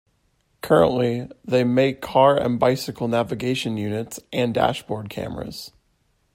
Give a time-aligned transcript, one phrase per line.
[0.61, 5.73] Currently they make Car and Bicycle Navigation Units and Dashboard Cameras.